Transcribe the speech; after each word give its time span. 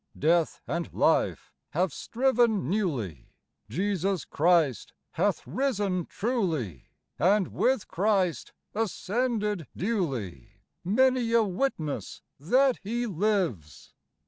Death 0.17 0.61
and 0.65 0.91
Life 0.93 1.53
have 1.73 1.93
striven 1.93 2.67
newly, 2.67 3.35
Jesus 3.69 4.25
Christ 4.25 4.93
hath 5.11 5.45
risen 5.45 6.07
truly; 6.07 6.89
And 7.19 7.49
with 7.49 7.87
Christ 7.87 8.51
ascended 8.73 9.67
duly 9.77 10.63
Many 10.83 11.31
a 11.33 11.43
witness 11.43 12.23
that 12.39 12.77
He 12.81 13.05
lives. 13.05 13.93